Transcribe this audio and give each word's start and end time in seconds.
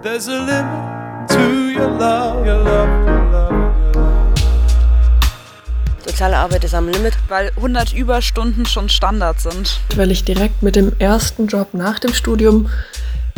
There's 0.00 0.28
a 0.28 0.38
limit 0.38 1.28
to 1.30 1.72
your 1.72 1.90
love, 1.90 2.46
your 2.46 2.62
love, 2.62 2.88
your 3.04 3.32
love. 3.32 4.34
Soziale 6.06 6.36
Arbeit 6.36 6.62
ist 6.62 6.74
am 6.74 6.88
Limit. 6.88 7.14
Weil 7.26 7.50
100 7.56 7.92
Überstunden 7.94 8.64
schon 8.64 8.88
Standard 8.88 9.40
sind. 9.40 9.80
Weil 9.96 10.12
ich 10.12 10.22
direkt 10.22 10.62
mit 10.62 10.76
dem 10.76 10.92
ersten 11.00 11.48
Job 11.48 11.74
nach 11.74 11.98
dem 11.98 12.14
Studium 12.14 12.70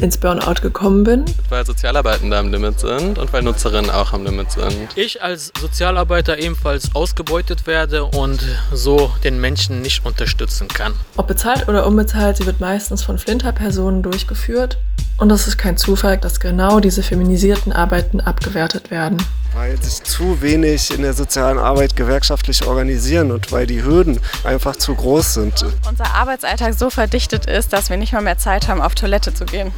ins 0.02 0.18
Burnout 0.18 0.60
gekommen 0.60 1.02
bin. 1.02 1.24
Weil 1.48 1.64
Sozialarbeitende 1.64 2.36
am 2.36 2.50
Limit 2.50 2.78
sind 2.78 3.18
und 3.18 3.32
weil 3.32 3.42
Nutzerinnen 3.42 3.90
auch 3.90 4.12
am 4.12 4.24
Limit 4.24 4.50
sind. 4.52 4.88
Ich 4.96 5.22
als 5.22 5.52
Sozialarbeiter 5.58 6.38
ebenfalls 6.38 6.94
ausgebeutet 6.94 7.66
werde 7.66 8.04
und 8.04 8.44
so 8.70 9.10
den 9.24 9.40
Menschen 9.40 9.80
nicht 9.80 10.04
unterstützen 10.04 10.68
kann. 10.68 10.92
Ob 11.16 11.26
bezahlt 11.26 11.68
oder 11.68 11.86
unbezahlt, 11.86 12.36
sie 12.36 12.44
wird 12.44 12.60
meistens 12.60 13.02
von 13.02 13.16
Flinterpersonen 13.16 14.02
durchgeführt. 14.02 14.76
Und 15.20 15.30
es 15.30 15.46
ist 15.46 15.58
kein 15.58 15.76
Zufall, 15.76 16.16
dass 16.16 16.40
genau 16.40 16.80
diese 16.80 17.02
feminisierten 17.02 17.72
Arbeiten 17.72 18.22
abgewertet 18.22 18.90
werden. 18.90 19.18
Weil 19.54 19.76
sich 19.82 20.02
zu 20.02 20.40
wenig 20.40 20.94
in 20.94 21.02
der 21.02 21.12
sozialen 21.12 21.58
Arbeit 21.58 21.94
gewerkschaftlich 21.94 22.66
organisieren 22.66 23.30
und 23.30 23.52
weil 23.52 23.66
die 23.66 23.84
Hürden 23.84 24.18
einfach 24.44 24.76
zu 24.76 24.94
groß 24.94 25.34
sind. 25.34 25.66
Unser 25.86 26.14
Arbeitsalltag 26.14 26.72
so 26.72 26.88
verdichtet 26.88 27.44
ist, 27.44 27.74
dass 27.74 27.90
wir 27.90 27.98
nicht 27.98 28.14
mal 28.14 28.22
mehr 28.22 28.38
Zeit 28.38 28.66
haben, 28.66 28.80
auf 28.80 28.94
Toilette 28.94 29.34
zu 29.34 29.44
gehen. 29.44 29.72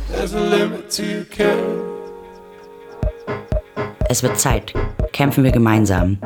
Es 4.08 4.22
wird 4.22 4.38
Zeit. 4.38 4.74
Kämpfen 5.12 5.42
wir 5.42 5.50
gemeinsam. 5.50 6.18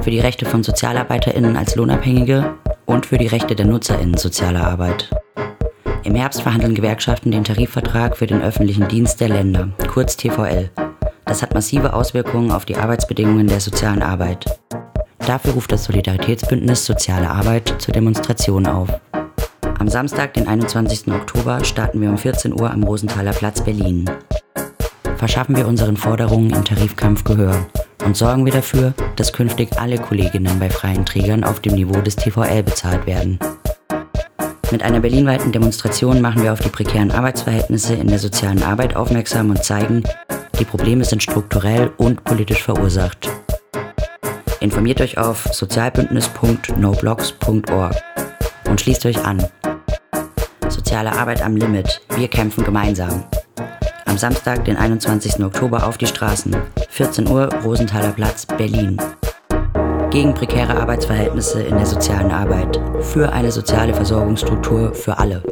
Für 0.00 0.10
die 0.10 0.20
Rechte 0.20 0.44
von 0.44 0.64
SozialarbeiterInnen 0.64 1.56
als 1.56 1.76
Lohnabhängige 1.76 2.56
und 2.84 3.06
für 3.06 3.18
die 3.18 3.28
Rechte 3.28 3.54
der 3.54 3.66
NutzerInnen 3.66 4.16
sozialer 4.16 4.66
Arbeit. 4.66 5.08
Im 6.06 6.14
Herbst 6.14 6.40
verhandeln 6.40 6.76
Gewerkschaften 6.76 7.32
den 7.32 7.42
Tarifvertrag 7.42 8.16
für 8.16 8.28
den 8.28 8.40
öffentlichen 8.40 8.86
Dienst 8.86 9.20
der 9.20 9.28
Länder, 9.28 9.70
kurz 9.88 10.16
TVL. 10.16 10.70
Das 11.24 11.42
hat 11.42 11.52
massive 11.52 11.94
Auswirkungen 11.94 12.52
auf 12.52 12.64
die 12.64 12.76
Arbeitsbedingungen 12.76 13.48
der 13.48 13.58
sozialen 13.58 14.02
Arbeit. 14.02 14.46
Dafür 15.26 15.54
ruft 15.54 15.72
das 15.72 15.82
Solidaritätsbündnis 15.82 16.86
Soziale 16.86 17.28
Arbeit 17.28 17.74
zur 17.78 17.92
Demonstration 17.92 18.68
auf. 18.68 18.88
Am 19.80 19.88
Samstag, 19.88 20.34
den 20.34 20.46
21. 20.46 21.08
Oktober, 21.12 21.64
starten 21.64 22.00
wir 22.00 22.08
um 22.08 22.18
14 22.18 22.52
Uhr 22.52 22.70
am 22.70 22.84
Rosenthaler 22.84 23.32
Platz 23.32 23.60
Berlin. 23.60 24.08
Verschaffen 25.16 25.56
wir 25.56 25.66
unseren 25.66 25.96
Forderungen 25.96 26.50
im 26.50 26.64
Tarifkampf 26.64 27.24
Gehör 27.24 27.66
und 28.04 28.16
sorgen 28.16 28.44
wir 28.44 28.52
dafür, 28.52 28.94
dass 29.16 29.32
künftig 29.32 29.76
alle 29.76 29.98
Kolleginnen 29.98 30.60
bei 30.60 30.70
freien 30.70 31.04
Trägern 31.04 31.42
auf 31.42 31.58
dem 31.58 31.74
Niveau 31.74 32.00
des 32.00 32.14
TVL 32.14 32.62
bezahlt 32.62 33.08
werden. 33.08 33.40
Mit 34.72 34.82
einer 34.82 35.00
berlinweiten 35.00 35.52
Demonstration 35.52 36.20
machen 36.20 36.42
wir 36.42 36.52
auf 36.52 36.58
die 36.60 36.68
prekären 36.68 37.12
Arbeitsverhältnisse 37.12 37.94
in 37.94 38.08
der 38.08 38.18
sozialen 38.18 38.62
Arbeit 38.62 38.96
aufmerksam 38.96 39.48
und 39.50 39.62
zeigen, 39.62 40.02
die 40.58 40.64
Probleme 40.64 41.04
sind 41.04 41.22
strukturell 41.22 41.92
und 41.96 42.24
politisch 42.24 42.64
verursacht. 42.64 43.30
Informiert 44.60 45.00
euch 45.00 45.18
auf 45.18 45.46
sozialbündnis.noblogs.org 45.52 47.94
und 48.68 48.80
schließt 48.80 49.06
euch 49.06 49.24
an. 49.24 49.46
Soziale 50.68 51.12
Arbeit 51.12 51.42
am 51.42 51.56
Limit. 51.56 52.00
Wir 52.16 52.26
kämpfen 52.28 52.64
gemeinsam. 52.64 53.24
Am 54.06 54.18
Samstag, 54.18 54.64
den 54.64 54.76
21. 54.76 55.44
Oktober 55.44 55.86
auf 55.86 55.96
die 55.98 56.06
Straßen. 56.06 56.56
14 56.88 57.28
Uhr, 57.28 57.54
Rosenthaler 57.62 58.10
Platz, 58.12 58.46
Berlin. 58.46 58.96
Gegen 60.16 60.32
prekäre 60.32 60.74
Arbeitsverhältnisse 60.80 61.62
in 61.62 61.76
der 61.76 61.84
sozialen 61.84 62.30
Arbeit. 62.30 62.80
Für 63.04 63.34
eine 63.34 63.52
soziale 63.52 63.92
Versorgungsstruktur 63.92 64.94
für 64.94 65.18
alle. 65.18 65.42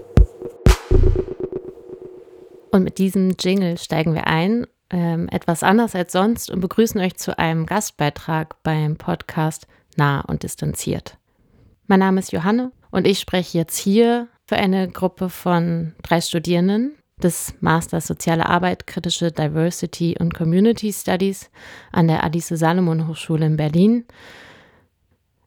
Und 2.71 2.84
mit 2.84 2.97
diesem 2.97 3.34
Jingle 3.39 3.77
steigen 3.77 4.15
wir 4.15 4.27
ein, 4.27 4.67
ähm, 4.89 5.29
etwas 5.29 5.62
anders 5.62 5.95
als 5.95 6.12
sonst, 6.12 6.51
und 6.51 6.61
begrüßen 6.61 6.98
euch 7.03 7.17
zu 7.17 7.39
einem 7.39 7.67
Gastbeitrag 7.67 8.62
beim 8.62 8.97
Podcast 8.97 9.67
Nah 9.97 10.23
und 10.23 10.44
Distanziert. 10.44 11.19
Mein 11.87 12.00
Name 12.00 12.21
ist 12.21 12.33
Johanne 12.33 12.72
und 12.91 13.06
ich 13.06 13.19
spreche 13.19 13.59
jetzt 13.59 13.77
hier 13.77 14.28
für 14.47 14.56
eine 14.56 14.88
Gruppe 14.88 15.28
von 15.28 15.94
drei 16.03 16.22
Studierenden 16.22 16.94
des 17.22 17.53
Masters 17.61 18.06
Soziale 18.06 18.47
Arbeit, 18.47 18.87
Kritische 18.87 19.31
Diversity 19.31 20.17
und 20.19 20.33
Community 20.33 20.91
Studies 20.91 21.50
an 21.93 22.09
der 22.09 22.25
Alice 22.25 22.49
Salomon 22.49 23.09
Hochschule 23.09 23.44
in 23.44 23.59
Berlin. 23.59 24.06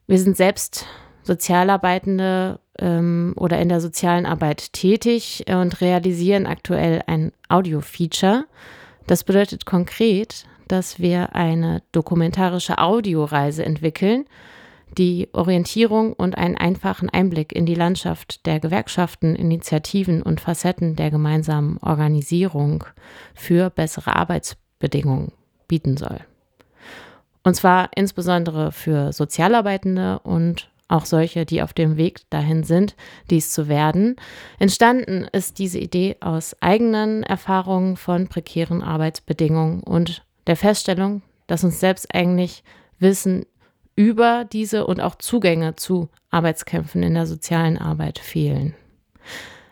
Wir 0.08 0.18
sind 0.18 0.38
selbst 0.38 0.86
Sozialarbeitende 1.22 2.60
ähm, 2.78 3.34
oder 3.36 3.60
in 3.60 3.68
der 3.68 3.82
sozialen 3.82 4.24
Arbeit 4.24 4.72
tätig 4.72 5.44
und 5.46 5.82
realisieren 5.82 6.46
aktuell 6.46 7.02
ein 7.06 7.32
Audio-Feature. 7.50 8.46
Das 9.06 9.22
bedeutet 9.22 9.66
konkret, 9.66 10.46
dass 10.66 10.98
wir 10.98 11.34
eine 11.34 11.82
dokumentarische 11.92 12.78
Audioreise 12.78 13.62
entwickeln, 13.66 14.24
die 14.96 15.28
Orientierung 15.34 16.14
und 16.14 16.38
einen 16.38 16.56
einfachen 16.56 17.10
Einblick 17.10 17.54
in 17.54 17.66
die 17.66 17.74
Landschaft 17.74 18.46
der 18.46 18.60
Gewerkschaften, 18.60 19.36
Initiativen 19.36 20.22
und 20.22 20.40
Facetten 20.40 20.96
der 20.96 21.10
gemeinsamen 21.10 21.76
Organisierung 21.82 22.84
für 23.34 23.68
bessere 23.68 24.16
Arbeitsbedingungen 24.16 25.32
bieten 25.68 25.98
soll. 25.98 26.20
Und 27.48 27.54
zwar 27.54 27.88
insbesondere 27.94 28.72
für 28.72 29.10
Sozialarbeitende 29.14 30.18
und 30.18 30.68
auch 30.86 31.06
solche, 31.06 31.46
die 31.46 31.62
auf 31.62 31.72
dem 31.72 31.96
Weg 31.96 32.28
dahin 32.28 32.62
sind, 32.62 32.94
dies 33.30 33.52
zu 33.52 33.68
werden. 33.68 34.16
Entstanden 34.58 35.26
ist 35.32 35.58
diese 35.58 35.78
Idee 35.78 36.16
aus 36.20 36.54
eigenen 36.60 37.22
Erfahrungen 37.22 37.96
von 37.96 38.28
prekären 38.28 38.82
Arbeitsbedingungen 38.82 39.82
und 39.82 40.26
der 40.46 40.56
Feststellung, 40.56 41.22
dass 41.46 41.64
uns 41.64 41.80
selbst 41.80 42.14
eigentlich 42.14 42.64
Wissen 42.98 43.46
über 43.96 44.44
diese 44.44 44.86
und 44.86 45.00
auch 45.00 45.14
Zugänge 45.14 45.74
zu 45.74 46.10
Arbeitskämpfen 46.28 47.02
in 47.02 47.14
der 47.14 47.24
sozialen 47.24 47.78
Arbeit 47.78 48.18
fehlen. 48.18 48.74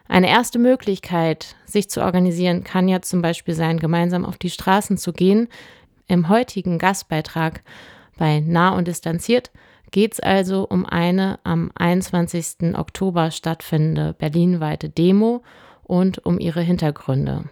Eine 0.09 0.31
erste 0.31 0.59
Möglichkeit, 0.59 1.57
sich 1.67 1.91
zu 1.91 2.01
organisieren, 2.01 2.65
kann 2.65 2.89
ja 2.89 3.03
zum 3.03 3.21
Beispiel 3.21 3.53
sein, 3.53 3.79
gemeinsam 3.79 4.25
auf 4.25 4.39
die 4.39 4.49
Straßen 4.49 4.97
zu 4.97 5.13
gehen. 5.13 5.49
Im 6.09 6.29
heutigen 6.29 6.79
Gastbeitrag 6.79 7.63
bei 8.17 8.41
Nah 8.41 8.71
und 8.71 8.87
Distanziert 8.87 9.51
geht 9.91 10.15
es 10.15 10.21
also 10.21 10.67
um 10.69 10.87
eine 10.87 11.39
am 11.43 11.71
21. 11.75 12.77
Oktober 12.77 13.31
stattfindende 13.31 14.15
berlinweite 14.15 14.89
Demo 14.89 15.43
und 15.83 16.25
um 16.25 16.39
ihre 16.39 16.61
Hintergründe. 16.61 17.45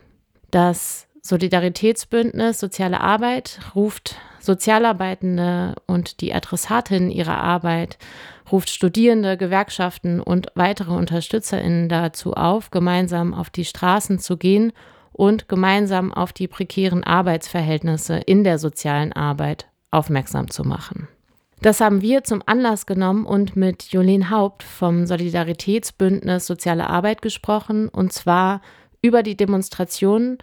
Das 0.51 1.07
Solidaritätsbündnis 1.21 2.61
Soziale 2.61 3.01
Arbeit 3.01 3.59
ruft 3.75 4.17
Sozialarbeitende 4.41 5.75
und 5.87 6.21
die 6.21 6.35
Adressatin 6.35 7.11
ihrer 7.11 7.39
Arbeit, 7.39 7.99
ruft 8.53 8.69
Studierende, 8.69 9.37
Gewerkschaften 9.37 10.21
und 10.21 10.49
weitere 10.55 10.93
UnterstützerInnen 10.93 11.89
dazu 11.89 12.35
auf, 12.35 12.71
gemeinsam 12.71 13.33
auf 13.33 13.49
die 13.49 13.65
Straßen 13.65 14.19
zu 14.19 14.37
gehen 14.37 14.73
und 15.15 15.49
gemeinsam 15.49 16.13
auf 16.13 16.33
die 16.33 16.49
prekären 16.49 17.05
Arbeitsverhältnisse 17.05 18.17
in 18.19 18.45
der 18.45 18.59
sozialen 18.59 19.13
Arbeit 19.13 19.67
aufmerksam 19.91 20.51
zu 20.51 20.65
machen. 20.65 21.09
Das 21.63 21.81
haben 21.81 22.03
wir 22.03 22.25
zum 22.25 22.43
Anlass 22.45 22.85
genommen 22.85 23.25
und 23.25 23.57
mit 23.57 23.85
Jolene 23.85 24.29
Haupt 24.29 24.63
vom 24.63 25.07
Solidaritätsbündnis 25.07 26.47
Soziale 26.47 26.91
Arbeit 26.91 27.23
gesprochen, 27.23 27.89
und 27.89 28.13
zwar 28.13 28.61
über 29.01 29.23
die 29.23 29.37
Demonstrationen 29.37 30.39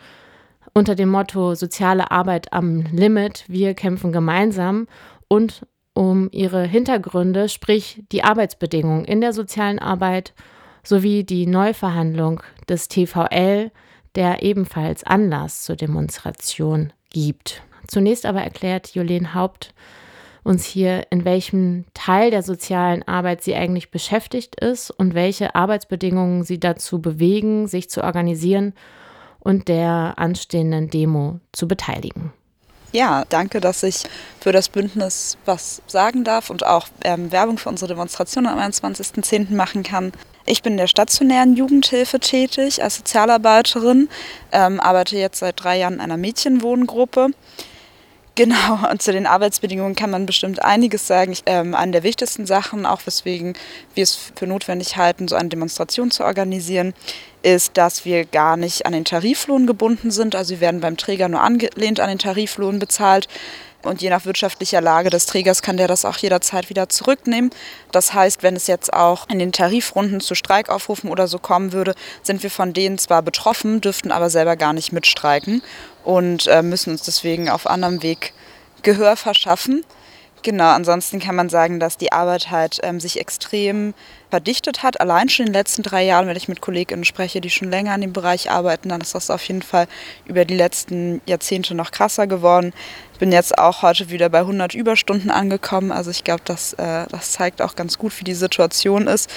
unter 0.74 0.96
dem 0.96 1.10
Motto 1.10 1.54
Soziale 1.54 2.10
Arbeit 2.10 2.54
am 2.54 2.86
Limit, 2.92 3.44
wir 3.48 3.74
kämpfen 3.74 4.12
gemeinsam 4.12 4.88
und 5.28 5.68
um 5.94 6.30
ihre 6.32 6.64
Hintergründe, 6.64 7.50
sprich 7.50 8.04
die 8.12 8.24
Arbeitsbedingungen 8.24 9.06
in 9.06 9.22
der 9.22 9.34
sozialen 9.34 9.80
Arbeit 9.80 10.34
sowie 10.84 11.24
die 11.24 11.46
Neuverhandlung 11.46 12.42
des 12.70 12.88
TVL, 12.88 13.72
der 14.16 14.44
ebenfalls 14.44 15.04
Anlass 15.04 15.64
zur 15.64 15.76
Demonstration 15.76 16.94
gibt. 17.10 17.62
Zunächst 17.88 18.26
aber 18.26 18.42
erklärt 18.42 18.94
Jolene 18.96 19.34
Haupt, 19.34 19.74
uns 20.44 20.66
hier, 20.66 21.06
in 21.12 21.24
welchem 21.24 21.86
Teil 21.94 22.32
der 22.32 22.42
sozialen 22.42 23.04
Arbeit 23.04 23.44
sie 23.44 23.56
eigentlich 23.56 23.92
beschäftigt 23.92 24.56
ist 24.60 24.90
und 24.90 25.14
welche 25.14 25.56
Arbeitsbedingungen 25.56 26.44
sie 26.44 26.60
dazu 26.60 27.00
bewegen, 27.00 27.68
sich 27.68 27.90
zu 27.90 28.04
organisieren 28.04 28.74
und 29.40 29.68
der 29.68 30.16
anstehenden 30.18 30.90
Demo 30.90 31.40
zu 31.52 31.68
beteiligen. 31.68 32.34
Ja, 32.92 33.24
danke, 33.30 33.62
dass 33.62 33.84
ich 33.84 34.04
für 34.42 34.52
das 34.52 34.68
Bündnis 34.68 35.38
was 35.46 35.82
sagen 35.88 36.26
darf 36.26 36.50
und 36.50 36.66
auch 36.66 36.88
ähm, 37.04 37.32
Werbung 37.32 37.58
für 37.58 37.70
unsere 37.70 37.88
Demonstration 37.88 38.46
am 38.46 38.60
21.10. 38.60 39.54
machen 39.56 39.84
kann. 39.84 40.12
Ich 40.46 40.62
bin 40.62 40.74
in 40.74 40.78
der 40.78 40.88
stationären 40.88 41.56
Jugendhilfe 41.56 42.20
tätig 42.20 42.84
als 42.84 42.98
Sozialarbeiterin, 42.98 44.10
ähm, 44.52 44.82
arbeite 44.82 45.16
jetzt 45.16 45.40
seit 45.40 45.64
drei 45.64 45.78
Jahren 45.78 45.96
in 45.96 46.02
einer 46.02 46.18
Mädchenwohngruppe 46.18 47.30
Genau, 48.36 48.90
und 48.90 49.02
zu 49.02 49.12
den 49.12 49.28
Arbeitsbedingungen 49.28 49.94
kann 49.94 50.10
man 50.10 50.26
bestimmt 50.26 50.64
einiges 50.64 51.06
sagen. 51.06 51.36
Ähm, 51.46 51.76
eine 51.76 51.92
der 51.92 52.04
wichtigsten 52.04 52.46
Sachen, 52.46 52.86
auch 52.86 53.06
weswegen 53.06 53.56
wir 53.94 54.04
es 54.04 54.32
für 54.36 54.48
notwendig 54.48 54.96
halten, 54.96 55.28
so 55.28 55.36
eine 55.36 55.50
Demonstration 55.50 56.12
zu 56.12 56.24
organisieren, 56.24 56.94
ist, 57.44 57.76
dass 57.76 58.06
wir 58.06 58.24
gar 58.24 58.56
nicht 58.56 58.86
an 58.86 58.94
den 58.94 59.04
Tariflohn 59.04 59.68
gebunden 59.68 60.12
sind. 60.12 60.34
Also 60.36 60.52
wir 60.52 60.62
werden 60.62 60.80
beim 60.80 60.96
Träger 60.96 61.28
nur 61.28 61.42
angelehnt 61.42 62.00
an 62.00 62.08
den 62.08 62.20
Tariflohn 62.20 62.80
bezahlt. 62.80 63.28
Und 63.84 64.02
je 64.02 64.10
nach 64.10 64.26
wirtschaftlicher 64.26 64.82
Lage 64.82 65.10
des 65.10 65.26
Trägers 65.26 65.62
kann 65.62 65.78
der 65.78 65.88
das 65.88 66.06
auch 66.06 66.18
jederzeit 66.18 66.70
wieder 66.70 66.90
zurücknehmen. 66.90 67.50
Das 67.92 68.14
heißt, 68.14 68.44
wenn 68.44 68.56
es 68.56 68.68
jetzt 68.68 68.94
auch 68.94 69.28
in 69.30 69.40
den 69.40 69.52
Tarifrunden 69.52 70.20
zu 70.20 70.36
Streikaufrufen 70.36 71.10
oder 71.10 71.28
so 71.28 71.40
kommen 71.40 71.74
würde, 71.74 71.96
sind 72.22 72.44
wir 72.44 72.52
von 72.52 72.74
denen 72.74 72.98
zwar 72.98 73.22
betroffen, 73.22 73.82
dürften 73.82 74.12
aber 74.12 74.30
selber 74.30 74.56
gar 74.56 74.74
nicht 74.74 74.92
mitstreiken 74.92 75.64
und 76.04 76.48
äh, 76.48 76.62
müssen 76.62 76.92
uns 76.92 77.04
deswegen 77.04 77.50
auf 77.50 77.68
anderem 77.68 78.04
Weg 78.04 78.34
Gehör 78.84 79.16
verschaffen. 79.16 79.84
Genau, 80.44 80.72
ansonsten 80.72 81.20
kann 81.20 81.36
man 81.36 81.50
sagen, 81.50 81.80
dass 81.80 81.98
die 81.98 82.12
Arbeit 82.12 82.50
halt 82.50 82.80
ähm, 82.82 83.00
sich 83.00 83.20
extrem 83.20 83.94
verdichtet 84.32 84.82
hat. 84.82 85.00
Allein 85.00 85.30
schon 85.30 85.46
in 85.46 85.52
den 85.52 85.60
letzten 85.60 85.84
drei 85.84 86.04
Jahren, 86.04 86.26
wenn 86.28 86.38
ich 86.38 86.48
mit 86.48 86.62
KollegInnen 86.62 87.06
spreche, 87.06 87.42
die 87.42 87.52
schon 87.52 87.70
länger 87.70 87.94
in 87.94 88.02
dem 88.02 88.14
Bereich 88.14 88.50
arbeiten, 88.50 88.90
dann 88.90 89.02
ist 89.02 89.14
das 89.14 89.30
auf 89.30 89.44
jeden 89.44 89.62
Fall 89.62 89.88
über 90.26 90.46
die 90.46 90.56
letzten 90.56 91.22
Jahrzehnte 91.28 91.76
noch 91.76 91.92
krasser 91.92 92.26
geworden. 92.26 92.74
Ich 93.14 93.20
bin 93.20 93.32
jetzt 93.32 93.58
auch 93.60 93.84
heute 93.84 94.10
wieder 94.10 94.30
bei 94.30 94.40
100 94.40 94.74
Überstunden 94.74 95.30
angekommen. 95.30 95.92
Also 95.92 96.10
ich 96.10 96.24
glaube, 96.24 96.42
das, 96.46 96.74
äh, 96.74 97.06
das 97.10 97.34
zeigt 97.34 97.62
auch 97.62 97.76
ganz 97.76 98.00
gut, 98.00 98.20
wie 98.20 98.24
die 98.24 98.34
Situation 98.34 99.06
ist. 99.06 99.30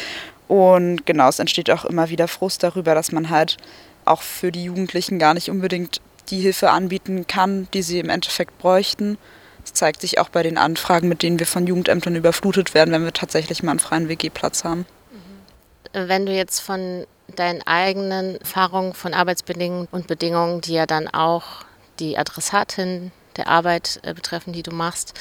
Und 0.48 1.04
genau, 1.04 1.28
es 1.28 1.38
entsteht 1.38 1.70
auch 1.70 1.84
immer 1.84 2.08
wieder 2.08 2.28
Frust 2.28 2.62
darüber, 2.62 2.94
dass 2.94 3.12
man 3.12 3.28
halt 3.30 3.56
auch 4.04 4.22
für 4.22 4.52
die 4.52 4.64
Jugendlichen 4.64 5.18
gar 5.18 5.34
nicht 5.34 5.50
unbedingt 5.50 6.00
die 6.30 6.40
Hilfe 6.40 6.70
anbieten 6.70 7.26
kann, 7.26 7.68
die 7.74 7.82
sie 7.82 7.98
im 7.98 8.08
Endeffekt 8.08 8.56
bräuchten. 8.58 9.18
Das 9.64 9.72
zeigt 9.72 10.02
sich 10.02 10.18
auch 10.18 10.28
bei 10.28 10.42
den 10.42 10.58
Anfragen, 10.58 11.08
mit 11.08 11.22
denen 11.22 11.38
wir 11.38 11.46
von 11.46 11.66
Jugendämtern 11.66 12.14
überflutet 12.14 12.74
werden, 12.74 12.92
wenn 12.92 13.04
wir 13.04 13.14
tatsächlich 13.14 13.62
mal 13.62 13.72
einen 13.72 13.80
freien 13.80 14.08
WG-Platz 14.08 14.62
haben. 14.62 14.86
Mhm. 15.10 16.08
Wenn 16.08 16.26
du 16.26 16.32
jetzt 16.32 16.60
von 16.60 17.06
deinen 17.34 17.62
eigenen 17.66 18.36
Erfahrungen 18.36 18.92
von 18.92 19.14
Arbeitsbedingungen 19.14 19.88
und 19.90 20.06
Bedingungen, 20.06 20.60
die 20.60 20.74
ja 20.74 20.86
dann 20.86 21.08
auch 21.08 21.64
die 21.98 22.18
Adressatin 22.18 23.10
der 23.36 23.48
Arbeit 23.48 24.00
äh, 24.02 24.12
betreffen, 24.14 24.52
die 24.52 24.62
du 24.62 24.70
machst, 24.70 25.14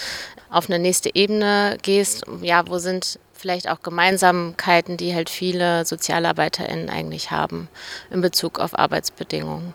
auf 0.50 0.70
eine 0.70 0.78
nächste 0.78 1.10
Ebene 1.16 1.78
gehst, 1.82 2.26
ja, 2.42 2.68
wo 2.68 2.78
sind 2.78 3.20
vielleicht 3.34 3.70
auch 3.70 3.82
Gemeinsamkeiten, 3.82 4.98
die 4.98 5.16
halt 5.16 5.30
viele 5.30 5.86
SozialarbeiterInnen 5.86 6.90
eigentlich 6.90 7.32
haben 7.32 7.70
in 8.12 8.22
Bezug 8.22 8.60
auf 8.60 8.78
Arbeitsbedingungen? 8.78 9.74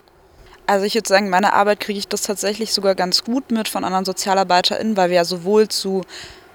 Also 0.68 0.84
ich 0.84 0.94
würde 0.94 1.08
sagen, 1.08 1.24
in 1.24 1.30
meiner 1.30 1.54
Arbeit 1.54 1.80
kriege 1.80 1.98
ich 1.98 2.08
das 2.08 2.20
tatsächlich 2.20 2.74
sogar 2.74 2.94
ganz 2.94 3.24
gut 3.24 3.50
mit 3.50 3.68
von 3.68 3.84
anderen 3.84 4.04
SozialarbeiterInnen, 4.04 4.98
weil 4.98 5.08
wir 5.08 5.16
ja 5.16 5.24
sowohl 5.24 5.68
zu 5.68 6.02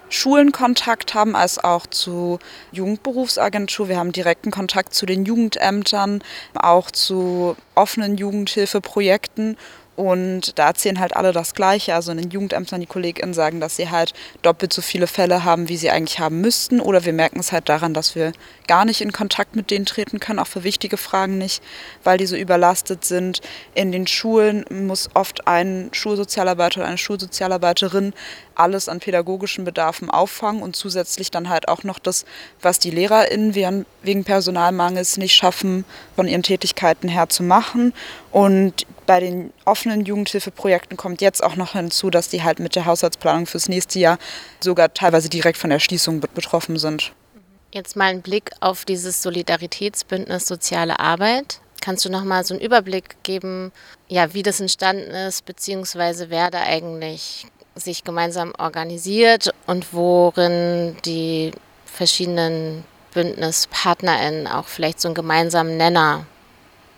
Schulen 0.08 0.52
Kontakt 0.52 1.14
haben, 1.14 1.34
als 1.34 1.58
auch 1.58 1.88
zu 1.88 2.38
Jugendberufsagentur. 2.70 3.88
Wir 3.88 3.98
haben 3.98 4.12
direkten 4.12 4.52
Kontakt 4.52 4.94
zu 4.94 5.04
den 5.04 5.24
Jugendämtern, 5.24 6.22
auch 6.54 6.92
zu 6.92 7.56
offenen 7.74 8.16
Jugendhilfeprojekten 8.16 9.56
und 9.96 10.58
da 10.58 10.68
erzählen 10.68 10.98
halt 10.98 11.16
alle 11.16 11.32
das 11.32 11.54
Gleiche. 11.54 11.94
Also 11.94 12.12
in 12.12 12.18
den 12.18 12.30
Jugendämtern 12.30 12.80
die 12.80 12.86
KollegInnen 12.86 13.34
sagen, 13.34 13.60
dass 13.60 13.76
sie 13.76 13.90
halt 13.90 14.12
doppelt 14.42 14.72
so 14.72 14.82
viele 14.82 15.06
Fälle 15.06 15.44
haben, 15.44 15.68
wie 15.68 15.76
sie 15.76 15.90
eigentlich 15.90 16.18
haben 16.18 16.40
müssten. 16.40 16.80
Oder 16.80 17.04
wir 17.04 17.12
merken 17.12 17.40
es 17.40 17.52
halt 17.52 17.68
daran, 17.68 17.94
dass 17.94 18.14
wir 18.14 18.32
gar 18.66 18.84
nicht 18.84 19.00
in 19.00 19.12
Kontakt 19.12 19.54
mit 19.56 19.70
denen 19.70 19.86
treten 19.86 20.20
können, 20.20 20.38
auch 20.38 20.46
für 20.46 20.64
wichtige 20.64 20.96
Fragen 20.96 21.38
nicht, 21.38 21.62
weil 22.02 22.18
die 22.18 22.26
so 22.26 22.36
überlastet 22.36 23.04
sind. 23.04 23.40
In 23.74 23.92
den 23.92 24.06
Schulen 24.06 24.64
muss 24.70 25.10
oft 25.14 25.46
ein 25.46 25.90
Schulsozialarbeiter 25.92 26.80
oder 26.80 26.88
eine 26.88 26.98
Schulsozialarbeiterin 26.98 28.14
alles 28.56 28.88
an 28.88 29.00
pädagogischen 29.00 29.64
Bedarfen 29.64 30.10
auffangen 30.10 30.62
und 30.62 30.76
zusätzlich 30.76 31.30
dann 31.30 31.48
halt 31.48 31.68
auch 31.68 31.84
noch 31.84 31.98
das, 31.98 32.24
was 32.60 32.78
die 32.78 32.90
LehrerInnen 32.90 33.86
wegen 34.02 34.24
Personalmangels 34.24 35.16
nicht 35.16 35.34
schaffen, 35.34 35.84
von 36.16 36.28
ihren 36.28 36.42
Tätigkeiten 36.42 37.08
her 37.08 37.28
zu 37.28 37.42
machen. 37.42 37.92
Und 38.30 38.86
bei 39.06 39.20
den 39.20 39.52
offenen 39.64 40.04
Jugendhilfeprojekten 40.04 40.96
kommt 40.96 41.20
jetzt 41.20 41.42
auch 41.42 41.56
noch 41.56 41.72
hinzu, 41.72 42.10
dass 42.10 42.28
die 42.28 42.42
halt 42.42 42.58
mit 42.58 42.74
der 42.74 42.86
Haushaltsplanung 42.86 43.46
fürs 43.46 43.68
nächste 43.68 43.98
Jahr 43.98 44.18
sogar 44.60 44.94
teilweise 44.94 45.28
direkt 45.28 45.58
von 45.58 45.70
der 45.70 45.78
Schließung 45.78 46.20
betroffen 46.20 46.78
sind. 46.78 47.12
Jetzt 47.72 47.96
mal 47.96 48.06
ein 48.06 48.22
Blick 48.22 48.52
auf 48.60 48.84
dieses 48.84 49.22
Solidaritätsbündnis 49.22 50.46
Soziale 50.46 51.00
Arbeit. 51.00 51.60
Kannst 51.80 52.04
du 52.04 52.08
noch 52.08 52.24
mal 52.24 52.44
so 52.44 52.54
einen 52.54 52.62
Überblick 52.62 53.16
geben, 53.24 53.72
ja, 54.08 54.32
wie 54.32 54.42
das 54.42 54.60
entstanden 54.60 55.10
ist, 55.10 55.44
beziehungsweise 55.44 56.30
wer 56.30 56.50
da 56.50 56.60
eigentlich 56.62 57.46
sich 57.76 58.04
gemeinsam 58.04 58.52
organisiert 58.58 59.52
und 59.66 59.92
worin 59.92 60.96
die 61.04 61.52
verschiedenen 61.84 62.84
BündnispartnerInnen 63.14 64.46
auch 64.46 64.66
vielleicht 64.66 65.00
so 65.00 65.08
einen 65.08 65.14
gemeinsamen 65.14 65.76
Nenner 65.76 66.26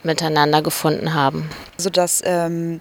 miteinander 0.02 0.62
gefunden 0.62 1.14
haben. 1.14 1.50
Also 1.76 1.90
das 1.90 2.23
ähm, 2.25 2.81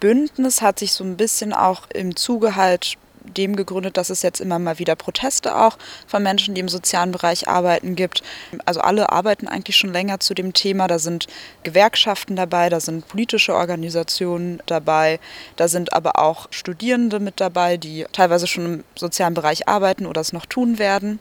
Bündnis 0.00 0.62
hat 0.62 0.78
sich 0.80 0.92
so 0.92 1.04
ein 1.04 1.16
bisschen 1.16 1.52
auch 1.52 1.82
im 1.92 2.16
Zuge 2.16 2.56
halt 2.56 2.96
dem 3.24 3.56
gegründet, 3.56 3.96
dass 3.96 4.10
es 4.10 4.22
jetzt 4.22 4.40
immer 4.40 4.58
mal 4.58 4.78
wieder 4.78 4.96
Proteste 4.96 5.56
auch 5.56 5.78
von 6.06 6.22
Menschen, 6.22 6.54
die 6.54 6.60
im 6.60 6.68
sozialen 6.68 7.12
Bereich 7.12 7.48
arbeiten, 7.48 7.96
gibt. 7.96 8.22
Also 8.64 8.80
alle 8.80 9.10
arbeiten 9.10 9.48
eigentlich 9.48 9.76
schon 9.76 9.92
länger 9.92 10.20
zu 10.20 10.34
dem 10.34 10.52
Thema. 10.52 10.88
Da 10.88 10.98
sind 10.98 11.26
Gewerkschaften 11.62 12.36
dabei, 12.36 12.68
da 12.68 12.80
sind 12.80 13.08
politische 13.08 13.54
Organisationen 13.54 14.62
dabei, 14.66 15.20
da 15.56 15.68
sind 15.68 15.92
aber 15.92 16.18
auch 16.18 16.48
Studierende 16.50 17.20
mit 17.20 17.40
dabei, 17.40 17.76
die 17.76 18.06
teilweise 18.12 18.46
schon 18.46 18.64
im 18.66 18.84
sozialen 18.96 19.34
Bereich 19.34 19.68
arbeiten 19.68 20.06
oder 20.06 20.20
es 20.20 20.32
noch 20.32 20.46
tun 20.46 20.78
werden. 20.78 21.18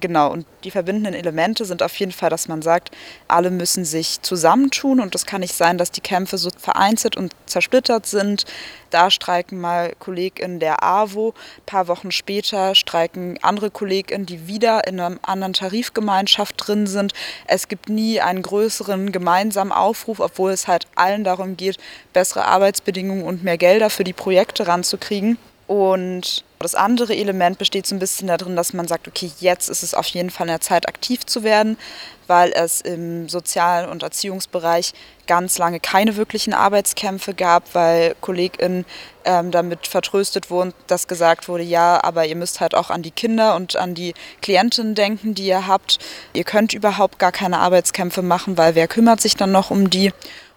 Genau, 0.00 0.32
und 0.32 0.46
die 0.64 0.70
verbindenden 0.70 1.12
Elemente 1.12 1.66
sind 1.66 1.82
auf 1.82 1.94
jeden 1.96 2.12
Fall, 2.12 2.30
dass 2.30 2.48
man 2.48 2.62
sagt, 2.62 2.90
alle 3.28 3.50
müssen 3.50 3.84
sich 3.84 4.22
zusammentun 4.22 4.98
und 4.98 5.14
es 5.14 5.26
kann 5.26 5.42
nicht 5.42 5.54
sein, 5.54 5.76
dass 5.76 5.90
die 5.90 6.00
Kämpfe 6.00 6.38
so 6.38 6.48
vereinzelt 6.56 7.18
und 7.18 7.34
zersplittert 7.44 8.06
sind. 8.06 8.46
Da 8.88 9.10
streiken 9.10 9.60
mal 9.60 9.92
KollegInnen 9.98 10.58
der 10.58 10.82
AWO, 10.82 11.34
ein 11.58 11.66
paar 11.66 11.86
Wochen 11.88 12.12
später 12.12 12.74
streiken 12.74 13.38
andere 13.42 13.70
KollegInnen, 13.70 14.24
die 14.24 14.46
wieder 14.46 14.86
in 14.86 14.98
einer 14.98 15.18
anderen 15.22 15.52
Tarifgemeinschaft 15.52 16.54
drin 16.56 16.86
sind. 16.86 17.12
Es 17.46 17.68
gibt 17.68 17.90
nie 17.90 18.22
einen 18.22 18.40
größeren 18.40 19.12
gemeinsamen 19.12 19.72
Aufruf, 19.72 20.18
obwohl 20.20 20.52
es 20.52 20.66
halt 20.66 20.86
allen 20.94 21.24
darum 21.24 21.58
geht, 21.58 21.76
bessere 22.14 22.46
Arbeitsbedingungen 22.46 23.24
und 23.24 23.44
mehr 23.44 23.58
Gelder 23.58 23.90
für 23.90 24.04
die 24.04 24.14
Projekte 24.14 24.66
ranzukriegen. 24.66 25.36
Und 25.66 26.44
das 26.62 26.74
andere 26.74 27.16
Element 27.16 27.56
besteht 27.56 27.86
so 27.86 27.94
ein 27.94 27.98
bisschen 27.98 28.28
darin, 28.28 28.54
dass 28.54 28.74
man 28.74 28.86
sagt, 28.86 29.08
okay, 29.08 29.30
jetzt 29.40 29.70
ist 29.70 29.82
es 29.82 29.94
auf 29.94 30.06
jeden 30.08 30.28
Fall 30.28 30.46
in 30.46 30.52
der 30.52 30.60
Zeit 30.60 30.86
aktiv 30.86 31.24
zu 31.24 31.42
werden, 31.42 31.78
weil 32.26 32.52
es 32.52 32.82
im 32.82 33.30
Sozial- 33.30 33.88
und 33.88 34.02
Erziehungsbereich 34.02 34.92
ganz 35.26 35.56
lange 35.56 35.80
keine 35.80 36.16
wirklichen 36.16 36.52
Arbeitskämpfe 36.52 37.32
gab, 37.32 37.74
weil 37.74 38.14
KollegInnen 38.20 38.84
ähm, 39.24 39.50
damit 39.50 39.86
vertröstet 39.86 40.50
wurden, 40.50 40.74
dass 40.86 41.08
gesagt 41.08 41.48
wurde, 41.48 41.62
ja, 41.62 42.04
aber 42.04 42.26
ihr 42.26 42.36
müsst 42.36 42.60
halt 42.60 42.74
auch 42.74 42.90
an 42.90 43.02
die 43.02 43.10
Kinder 43.10 43.56
und 43.56 43.76
an 43.76 43.94
die 43.94 44.12
Klientinnen 44.42 44.94
denken, 44.94 45.34
die 45.34 45.46
ihr 45.46 45.66
habt. 45.66 45.98
Ihr 46.34 46.44
könnt 46.44 46.74
überhaupt 46.74 47.18
gar 47.18 47.32
keine 47.32 47.58
Arbeitskämpfe 47.58 48.20
machen, 48.20 48.58
weil 48.58 48.74
wer 48.74 48.86
kümmert 48.86 49.22
sich 49.22 49.34
dann 49.34 49.50
noch 49.50 49.70
um 49.70 49.88
die? 49.88 50.12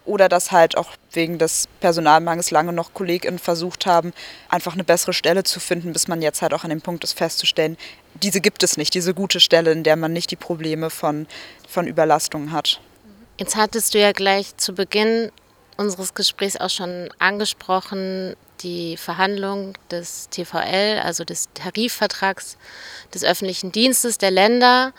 Oder 0.06 0.30
dass 0.30 0.52
halt 0.52 0.78
auch 0.78 0.92
wegen 1.12 1.38
des 1.38 1.68
Personalmangels 1.80 2.52
lange 2.52 2.74
noch 2.74 2.94
KollegInnen 2.94 3.40
versucht 3.40 3.86
haben, 3.86 4.14
einfach 4.50 4.74
eine 4.74 4.84
bessere 4.84 5.14
Stelle 5.14 5.44
zu 5.44 5.60
finden, 5.60 5.94
bis 5.94 6.08
man 6.08 6.22
jetzt 6.22 6.42
halt 6.42 6.54
auch 6.54 6.64
an 6.64 6.70
dem 6.70 6.82
Punkt 6.82 7.04
ist 7.04 7.18
festzustellen, 7.18 7.78
diese 8.22 8.42
gibt 8.42 8.64
es 8.64 8.78
nicht, 8.78 8.94
diese 8.94 9.14
gute 9.14 9.40
Stelle, 9.40 9.72
in 9.72 9.84
der 9.84 9.96
man 9.96 10.14
nicht 10.14 10.32
die 10.32 10.36
Probleme 10.36 10.90
von, 10.90 11.28
von 11.68 11.88
Überlastung 11.88 12.52
hat. 12.52 12.80
Jetzt 13.38 13.56
hattest 13.56 13.94
du 13.94 14.00
ja 14.00 14.12
gleich 14.12 14.56
zu 14.58 14.74
Beginn 14.74 15.32
unseres 15.78 16.14
Gesprächs 16.14 16.58
auch 16.58 16.70
schon 16.70 17.10
angesprochen, 17.18 18.36
die 18.62 18.96
Verhandlung 18.98 19.74
des 19.92 20.30
TVL, 20.30 21.00
also 21.04 21.24
des 21.24 21.50
Tarifvertrags 21.54 22.58
des 23.14 23.24
öffentlichen 23.24 23.72
Dienstes 23.72 24.18
der 24.18 24.32
Länder 24.32 24.94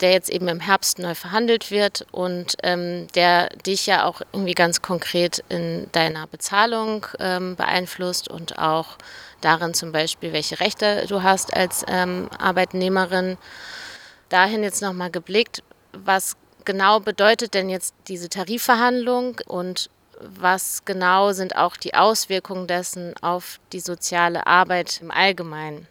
der 0.00 0.12
jetzt 0.12 0.30
eben 0.30 0.48
im 0.48 0.60
Herbst 0.60 0.98
neu 0.98 1.14
verhandelt 1.14 1.70
wird 1.70 2.06
und 2.12 2.56
ähm, 2.62 3.08
der 3.14 3.48
dich 3.66 3.86
ja 3.86 4.04
auch 4.04 4.22
irgendwie 4.32 4.54
ganz 4.54 4.82
konkret 4.82 5.44
in 5.48 5.88
deiner 5.92 6.26
Bezahlung 6.26 7.06
ähm, 7.20 7.56
beeinflusst 7.56 8.28
und 8.28 8.58
auch 8.58 8.96
darin 9.40 9.74
zum 9.74 9.92
Beispiel, 9.92 10.32
welche 10.32 10.60
Rechte 10.60 11.06
du 11.08 11.22
hast 11.22 11.54
als 11.54 11.84
ähm, 11.88 12.28
Arbeitnehmerin. 12.38 13.36
Dahin 14.28 14.62
jetzt 14.62 14.82
nochmal 14.82 15.10
geblickt, 15.10 15.62
was 15.92 16.36
genau 16.64 17.00
bedeutet 17.00 17.54
denn 17.54 17.68
jetzt 17.68 17.94
diese 18.08 18.28
Tarifverhandlung 18.28 19.40
und 19.46 19.90
was 20.20 20.84
genau 20.84 21.32
sind 21.32 21.56
auch 21.56 21.76
die 21.76 21.94
Auswirkungen 21.94 22.66
dessen 22.66 23.14
auf 23.22 23.60
die 23.72 23.80
soziale 23.80 24.46
Arbeit 24.46 25.00
im 25.00 25.10
Allgemeinen? 25.10 25.86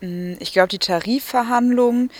Ich 0.00 0.52
glaube, 0.52 0.68
die 0.68 0.78
Tarifverhandlungen 0.78 2.10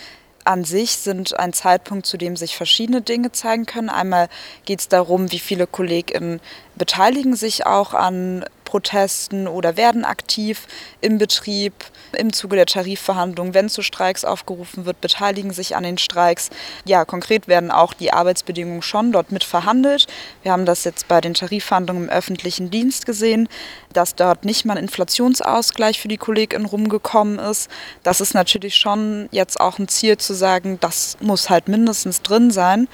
an 0.46 0.64
sich 0.64 0.92
sind 0.92 1.38
ein 1.38 1.52
Zeitpunkt, 1.52 2.06
zu 2.06 2.16
dem 2.16 2.36
sich 2.36 2.56
verschiedene 2.56 3.02
Dinge 3.02 3.32
zeigen 3.32 3.66
können. 3.66 3.88
Einmal 3.88 4.28
geht 4.64 4.80
es 4.80 4.88
darum, 4.88 5.32
wie 5.32 5.38
viele 5.38 5.66
KollegInnen 5.66 6.40
beteiligen 6.76 7.36
sich 7.36 7.66
auch 7.66 7.94
an 7.94 8.44
Protesten 8.66 9.49
oder 9.49 9.78
werden 9.78 10.04
aktiv 10.04 10.66
im 11.00 11.16
Betrieb, 11.16 11.73
im 12.12 12.35
Zuge 12.35 12.56
der 12.56 12.66
Tarifverhandlungen, 12.66 13.54
wenn 13.54 13.70
zu 13.70 13.80
Streiks 13.80 14.26
aufgerufen 14.26 14.85
wird, 14.85 15.00
beteiligen 15.00 15.52
sich 15.52 15.75
an 15.75 15.85
den 15.85 15.96
Streiks. 15.96 16.50
Ja, 16.85 17.06
konkret 17.06 17.49
werden 17.49 17.70
auch 17.70 17.94
die 17.94 18.12
Arbeitsbedingungen 18.12 18.82
schon 18.82 19.12
dort 19.12 19.32
mit 19.32 19.44
verhandelt. 19.44 20.06
Wir 20.42 20.52
haben 20.52 20.66
das 20.66 20.85
jetzt 20.85 21.08
bei 21.08 21.23
den 21.23 21.32
Tarifverhandlungen 21.32 22.04
im 22.04 22.11
öffentlichen 22.11 22.70
Dienst 22.70 23.06
gesehen, 23.06 23.49
dass 23.94 24.14
dort 24.14 24.44
nicht 24.44 24.66
mal 24.66 24.76
ein 24.76 24.85
Inflationsausgleich 24.85 26.00
für 26.00 26.08
die 26.08 26.18
KollegInnen 26.18 26.66
rumgekommen 26.66 27.38
ist. 27.38 27.70
Das 28.02 28.20
ist 28.20 28.35
natürlich 28.35 28.76
schon 28.76 29.28
jetzt 29.30 29.61
auch 29.61 29.78
ein 29.78 29.88
Ziel 29.88 30.18
zu 30.18 30.35
sagen, 30.35 30.78
das 30.80 31.16
muss 31.20 31.49
halt 31.49 31.68
mindestens 31.68 32.20
drin 32.20 32.50
sein. 32.50 32.88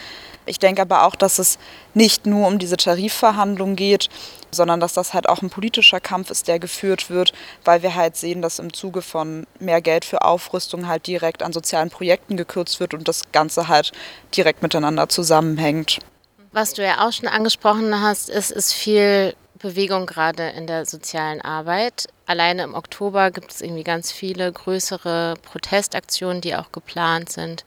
Ich 0.47 0.59
denke 0.59 0.83
aber 0.83 1.05
auch, 1.05 1.15
dass 1.15 1.39
es 1.39 1.59
nicht 1.95 2.27
nur 2.27 2.47
um 2.47 2.59
diese 2.59 2.77
Tarifverhandlungen 2.77 3.77
geht, 3.77 4.09
sondern 4.51 4.81
dass 4.81 4.93
das 4.93 5.15
halt 5.15 5.29
auch 5.29 5.43
ein 5.43 5.51
politischer 5.51 6.01
Kampf 6.01 6.31
ist, 6.31 6.49
der 6.49 6.59
geführt 6.59 7.11
wird, 7.11 7.33
weil 7.65 7.83
wir 7.83 7.95
halt 7.95 8.17
sehen, 8.17 8.43
dass 8.43 8.59
im 8.59 8.73
Zuge 8.73 9.03
von 9.03 9.47
mehr 9.59 9.81
Geld 9.81 10.05
für 10.05 10.23
Aufrüstung 10.23 10.87
halt 10.87 11.07
direkt 11.07 11.43
an 11.43 11.53
sozialen 11.53 11.91
Projekten 11.91 12.37
gekürzt 12.37 12.81
wird 12.81 12.95
und 12.95 13.09
das 13.09 13.33
Ganze 13.33 13.69
halt 13.69 13.93
direkt 14.37 14.63
miteinander 14.63 15.09
zusammenhängt. 15.09 15.99
Was 16.53 16.75
du 16.75 16.85
ja 16.85 17.07
auch 17.07 17.13
schon 17.13 17.29
angesprochen 17.29 18.03
hast, 18.03 18.29
ist, 18.29 18.51
ist 18.51 18.75
viel 18.75 19.35
Bewegung 19.63 20.07
gerade 20.07 20.51
in 20.51 20.67
der 20.67 20.85
sozialen 20.85 21.41
Arbeit. 21.41 22.09
Alleine 22.27 22.65
im 22.65 22.75
Oktober 22.75 23.31
gibt 23.31 23.53
es 23.53 23.63
irgendwie 23.63 23.85
ganz 23.85 24.13
viele 24.13 24.53
größere 24.53 25.35
Protestaktionen, 25.41 26.43
die 26.43 26.57
auch 26.57 26.73
geplant 26.73 27.31
sind. 27.31 27.65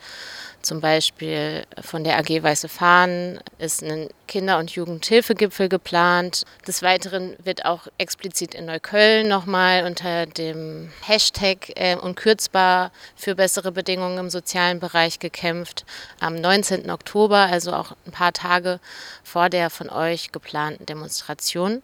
Zum 0.66 0.82
Beispiel 0.82 1.64
von 1.80 2.04
der 2.04 2.18
AG 2.18 2.42
Weiße 2.42 2.70
Fahnen 2.70 3.40
ist 3.60 3.84
ein 3.84 4.10
Kinder- 4.28 4.58
und 4.58 4.72
Jugendhilfegipfel 4.72 5.70
geplant. 5.70 6.42
Des 6.68 6.82
Weiteren 6.82 7.36
wird 7.44 7.66
auch 7.66 7.88
explizit 8.00 8.56
in 8.56 8.66
Neukölln 8.66 9.28
nochmal 9.28 9.86
unter 9.86 10.26
dem 10.26 10.92
Hashtag 11.04 11.72
äh, 11.76 11.96
unkürzbar 11.96 12.92
für 13.16 13.36
bessere 13.36 13.72
Bedingungen 13.72 14.18
im 14.18 14.32
sozialen 14.32 14.80
Bereich 14.80 15.20
gekämpft. 15.20 15.86
Am 16.20 16.34
19. 16.34 16.90
Oktober, 16.90 17.38
also 17.38 17.72
auch 17.72 17.92
ein 18.08 18.12
paar 18.12 18.34
Tage 18.34 18.80
vor 19.24 19.50
der 19.50 19.70
von 19.70 19.92
euch 19.92 20.32
geplanten 20.32 20.88
Demonstration 20.88 21.84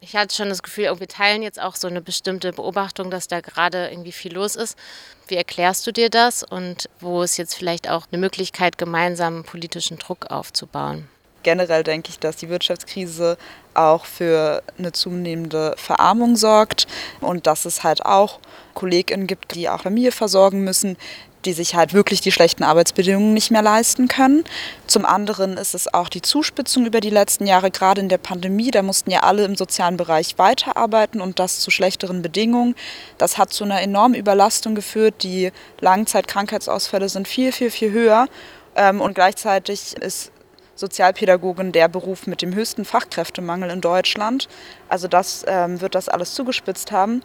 ich 0.00 0.16
hatte 0.16 0.34
schon 0.34 0.48
das 0.48 0.62
Gefühl, 0.62 0.98
wir 0.98 1.08
teilen 1.08 1.42
jetzt 1.42 1.60
auch 1.60 1.76
so 1.76 1.86
eine 1.86 2.00
bestimmte 2.00 2.52
Beobachtung, 2.52 3.10
dass 3.10 3.28
da 3.28 3.40
gerade 3.40 3.90
irgendwie 3.90 4.12
viel 4.12 4.32
los 4.32 4.56
ist. 4.56 4.76
Wie 5.28 5.36
erklärst 5.36 5.86
du 5.86 5.92
dir 5.92 6.08
das 6.08 6.42
und 6.42 6.88
wo 7.00 7.22
ist 7.22 7.36
jetzt 7.36 7.54
vielleicht 7.54 7.88
auch 7.88 8.06
eine 8.10 8.18
Möglichkeit, 8.18 8.78
gemeinsam 8.78 9.44
politischen 9.44 9.98
Druck 9.98 10.30
aufzubauen? 10.30 11.06
Generell 11.42 11.84
denke 11.84 12.10
ich, 12.10 12.18
dass 12.18 12.36
die 12.36 12.48
Wirtschaftskrise 12.48 13.38
auch 13.74 14.04
für 14.04 14.62
eine 14.78 14.92
zunehmende 14.92 15.74
Verarmung 15.76 16.36
sorgt 16.36 16.86
und 17.20 17.46
dass 17.46 17.64
es 17.64 17.82
halt 17.82 18.04
auch 18.04 18.40
KollegInnen 18.80 19.26
gibt, 19.26 19.54
die 19.54 19.68
auch 19.68 19.82
Familie 19.82 20.10
versorgen 20.10 20.64
müssen, 20.64 20.96
die 21.44 21.52
sich 21.52 21.74
halt 21.74 21.92
wirklich 21.92 22.20
die 22.20 22.32
schlechten 22.32 22.64
Arbeitsbedingungen 22.64 23.34
nicht 23.34 23.50
mehr 23.50 23.62
leisten 23.62 24.08
können. 24.08 24.44
Zum 24.86 25.04
anderen 25.04 25.56
ist 25.58 25.74
es 25.74 25.92
auch 25.92 26.08
die 26.08 26.22
Zuspitzung 26.22 26.86
über 26.86 27.00
die 27.00 27.10
letzten 27.10 27.46
Jahre, 27.46 27.70
gerade 27.70 28.00
in 28.00 28.08
der 28.08 28.18
Pandemie. 28.18 28.70
Da 28.70 28.82
mussten 28.82 29.10
ja 29.10 29.20
alle 29.20 29.44
im 29.44 29.54
sozialen 29.54 29.96
Bereich 29.96 30.38
weiterarbeiten 30.38 31.20
und 31.20 31.38
das 31.38 31.60
zu 31.60 31.70
schlechteren 31.70 32.22
Bedingungen. 32.22 32.74
Das 33.18 33.36
hat 33.36 33.52
zu 33.52 33.64
einer 33.64 33.82
enormen 33.82 34.14
Überlastung 34.14 34.74
geführt. 34.74 35.22
Die 35.22 35.52
Langzeitkrankheitsausfälle 35.80 37.08
sind 37.08 37.28
viel, 37.28 37.52
viel, 37.52 37.70
viel 37.70 37.90
höher. 37.90 38.28
Ähm, 38.76 39.00
und 39.00 39.14
gleichzeitig 39.14 39.94
ist 39.96 40.32
Sozialpädagogin 40.74 41.72
der 41.72 41.88
Beruf 41.88 42.26
mit 42.26 42.40
dem 42.40 42.54
höchsten 42.54 42.86
Fachkräftemangel 42.86 43.70
in 43.70 43.82
Deutschland. 43.82 44.48
Also 44.88 45.08
das 45.08 45.44
ähm, 45.46 45.80
wird 45.82 45.94
das 45.94 46.08
alles 46.08 46.34
zugespitzt 46.34 46.90
haben. 46.90 47.22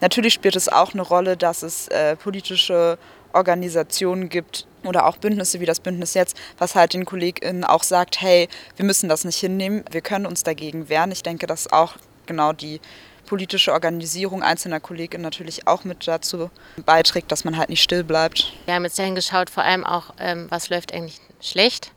Natürlich 0.00 0.34
spielt 0.34 0.56
es 0.56 0.68
auch 0.68 0.92
eine 0.92 1.02
Rolle, 1.02 1.36
dass 1.36 1.62
es 1.62 1.88
äh, 1.88 2.16
politische 2.16 2.98
Organisationen 3.32 4.28
gibt 4.28 4.66
oder 4.84 5.06
auch 5.06 5.16
Bündnisse 5.16 5.60
wie 5.60 5.66
das 5.66 5.80
Bündnis 5.80 6.14
jetzt, 6.14 6.36
was 6.58 6.74
halt 6.74 6.94
den 6.94 7.04
KollegInnen 7.04 7.64
auch 7.64 7.82
sagt, 7.82 8.20
hey, 8.20 8.48
wir 8.76 8.84
müssen 8.84 9.08
das 9.08 9.24
nicht 9.24 9.38
hinnehmen, 9.38 9.84
wir 9.90 10.00
können 10.00 10.26
uns 10.26 10.42
dagegen 10.42 10.88
wehren. 10.88 11.12
Ich 11.12 11.22
denke, 11.22 11.46
dass 11.46 11.70
auch 11.72 11.94
genau 12.26 12.52
die 12.52 12.80
politische 13.26 13.72
Organisierung 13.72 14.42
einzelner 14.42 14.80
KollegInnen 14.80 15.22
natürlich 15.22 15.66
auch 15.66 15.84
mit 15.84 16.06
dazu 16.06 16.50
beiträgt, 16.84 17.32
dass 17.32 17.44
man 17.44 17.56
halt 17.56 17.68
nicht 17.68 17.82
still 17.82 18.04
bleibt. 18.04 18.52
Wir 18.66 18.74
haben 18.74 18.84
jetzt 18.84 18.98
dahin 18.98 19.16
geschaut, 19.16 19.50
vor 19.50 19.64
allem 19.64 19.84
auch, 19.84 20.14
ähm, 20.18 20.46
was 20.48 20.70
läuft 20.70 20.94
eigentlich 20.94 21.20
schlecht 21.40 21.90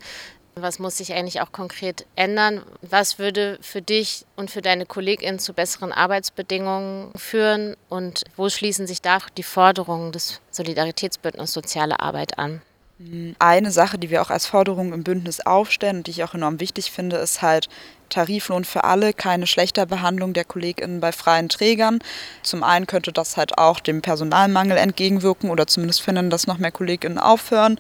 was 0.56 0.80
muss 0.80 0.98
sich 0.98 1.14
eigentlich 1.14 1.42
auch 1.42 1.52
konkret 1.52 2.06
ändern? 2.16 2.64
Was 2.82 3.20
würde 3.20 3.58
für 3.62 3.82
dich 3.82 4.26
und 4.36 4.52
für 4.52 4.62
deine 4.62 4.86
KollegInnen 4.86 5.40
zu 5.40 5.54
besseren 5.54 5.92
Arbeitsbedingungen 5.92 7.12
führen? 7.16 7.76
Und 7.90 8.24
wo 8.36 8.50
schließen 8.50 8.88
sich 8.88 9.02
da 9.02 9.20
die 9.38 9.44
Forderungen 9.44 10.12
des 10.12 10.42
Solidaritätsbündnisses 10.52 11.54
Soziale 11.54 12.00
Arbeit 12.00 12.38
an? 12.38 12.62
Eine 13.40 13.72
Sache, 13.72 13.98
die 13.98 14.10
wir 14.10 14.22
auch 14.22 14.30
als 14.30 14.46
Forderung 14.46 14.92
im 14.92 15.04
Bündnis 15.04 15.40
aufstellen 15.40 15.98
und 15.98 16.08
die 16.08 16.12
ich 16.12 16.24
auch 16.26 16.34
enorm 16.34 16.60
wichtig 16.60 16.92
finde, 16.92 17.16
ist 17.16 17.42
halt 17.42 17.70
Tariflohn 18.10 18.66
für 18.66 18.84
alle, 18.84 19.14
keine 19.14 19.48
schlechter 19.48 19.86
Behandlung 19.86 20.34
der 20.34 20.44
KollegInnen 20.44 21.00
bei 21.00 21.14
freien 21.14 21.48
Trägern. 21.48 22.00
Zum 22.44 22.62
einen 22.62 22.88
könnte 22.88 23.14
das 23.14 23.38
halt 23.38 23.58
auch 23.58 23.80
dem 23.80 24.02
Personalmangel 24.02 24.78
entgegenwirken 24.78 25.50
oder 25.50 25.66
zumindest 25.66 26.02
finden, 26.02 26.30
dass 26.30 26.46
noch 26.46 26.58
mehr 26.58 26.72
KollegInnen 26.72 27.20
aufhören. 27.20 27.80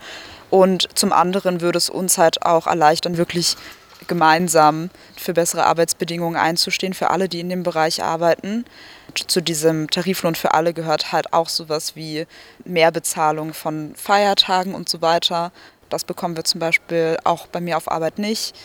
Und 0.49 0.87
zum 0.97 1.11
anderen 1.11 1.59
würde 1.59 1.79
es 1.79 1.89
uns 1.89 2.17
halt 2.17 2.45
auch 2.45 2.65
erleichtern, 2.65 3.17
wirklich 3.17 3.57
gemeinsam 4.07 4.89
für 5.17 5.33
bessere 5.33 5.65
Arbeitsbedingungen 5.65 6.39
einzustehen 6.39 6.93
für 6.93 7.09
alle, 7.09 7.27
die 7.27 7.41
in 7.41 7.49
dem 7.49 7.63
Bereich 7.63 8.01
arbeiten. 8.01 8.63
Zu 9.13 9.41
diesem 9.41 9.89
Tariflohn 9.89 10.35
für 10.35 10.53
alle 10.53 10.73
gehört 10.73 11.11
halt 11.11 11.33
auch 11.33 11.49
sowas 11.49 11.95
wie 11.95 12.25
Mehrbezahlung 12.65 13.53
von 13.53 13.93
Feiertagen 13.95 14.75
und 14.75 14.89
so 14.89 15.01
weiter. 15.01 15.51
Das 15.89 16.03
bekommen 16.03 16.35
wir 16.35 16.43
zum 16.43 16.59
Beispiel 16.59 17.17
auch 17.23 17.47
bei 17.47 17.61
mir 17.61 17.77
auf 17.77 17.89
Arbeit 17.89 18.19
nicht. 18.19 18.55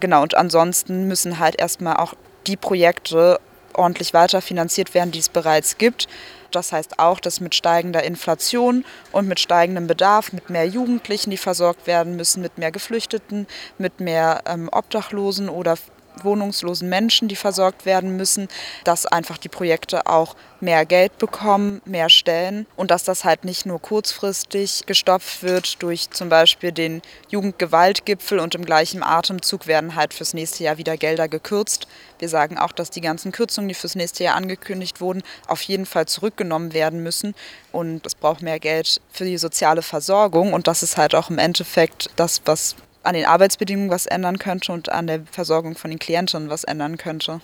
Genau, 0.00 0.22
und 0.22 0.36
ansonsten 0.36 1.08
müssen 1.08 1.38
halt 1.38 1.58
erstmal 1.58 1.96
auch 1.96 2.14
die 2.46 2.56
Projekte 2.56 3.40
ordentlich 3.74 4.14
weiterfinanziert 4.14 4.94
werden, 4.94 5.10
die 5.10 5.18
es 5.18 5.28
bereits 5.28 5.78
gibt. 5.78 6.08
Das 6.50 6.72
heißt 6.72 6.98
auch, 6.98 7.20
dass 7.20 7.40
mit 7.40 7.54
steigender 7.54 8.02
Inflation 8.02 8.84
und 9.12 9.28
mit 9.28 9.38
steigendem 9.38 9.86
Bedarf, 9.86 10.32
mit 10.32 10.50
mehr 10.50 10.66
Jugendlichen, 10.66 11.30
die 11.30 11.36
versorgt 11.36 11.86
werden 11.86 12.16
müssen, 12.16 12.42
mit 12.42 12.58
mehr 12.58 12.72
Geflüchteten, 12.72 13.46
mit 13.76 14.00
mehr 14.00 14.42
ähm, 14.46 14.68
Obdachlosen 14.72 15.48
oder 15.48 15.76
wohnungslosen 16.24 16.88
Menschen, 16.88 17.28
die 17.28 17.36
versorgt 17.36 17.86
werden 17.86 18.16
müssen, 18.16 18.48
dass 18.84 19.06
einfach 19.06 19.38
die 19.38 19.48
Projekte 19.48 20.06
auch 20.06 20.36
mehr 20.60 20.84
Geld 20.86 21.18
bekommen, 21.18 21.80
mehr 21.84 22.08
Stellen 22.08 22.66
und 22.76 22.90
dass 22.90 23.04
das 23.04 23.24
halt 23.24 23.44
nicht 23.44 23.66
nur 23.66 23.80
kurzfristig 23.80 24.84
gestopft 24.86 25.42
wird 25.42 25.82
durch 25.82 26.10
zum 26.10 26.28
Beispiel 26.28 26.72
den 26.72 27.02
Jugendgewaltgipfel 27.28 28.40
und 28.40 28.54
im 28.54 28.64
gleichen 28.64 29.02
Atemzug 29.02 29.66
werden 29.66 29.94
halt 29.94 30.14
fürs 30.14 30.34
nächste 30.34 30.64
Jahr 30.64 30.78
wieder 30.78 30.96
Gelder 30.96 31.28
gekürzt. 31.28 31.86
Wir 32.18 32.28
sagen 32.28 32.58
auch, 32.58 32.72
dass 32.72 32.90
die 32.90 33.00
ganzen 33.00 33.30
Kürzungen, 33.30 33.68
die 33.68 33.74
fürs 33.74 33.94
nächste 33.94 34.24
Jahr 34.24 34.36
angekündigt 34.36 35.00
wurden, 35.00 35.22
auf 35.46 35.62
jeden 35.62 35.86
Fall 35.86 36.06
zurückgenommen 36.06 36.72
werden 36.72 37.02
müssen 37.02 37.34
und 37.70 38.04
es 38.06 38.14
braucht 38.14 38.42
mehr 38.42 38.58
Geld 38.58 39.00
für 39.10 39.24
die 39.24 39.38
soziale 39.38 39.82
Versorgung 39.82 40.52
und 40.52 40.66
das 40.66 40.82
ist 40.82 40.96
halt 40.96 41.14
auch 41.14 41.30
im 41.30 41.38
Endeffekt 41.38 42.10
das, 42.16 42.42
was 42.44 42.74
an 43.08 43.14
den 43.14 43.24
Arbeitsbedingungen 43.24 43.90
was 43.90 44.04
ändern 44.04 44.38
könnte 44.38 44.70
und 44.70 44.90
an 44.90 45.06
der 45.06 45.22
Versorgung 45.30 45.74
von 45.76 45.90
den 45.90 45.98
Klienten 45.98 46.50
was 46.50 46.64
ändern 46.64 46.98
könnte. 46.98 47.40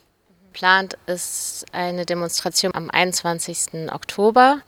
Geplant 0.52 0.98
ist 1.06 1.64
eine 1.72 2.04
Demonstration 2.04 2.74
am 2.74 2.90
21. 2.90 3.90
Oktober. 3.90 4.60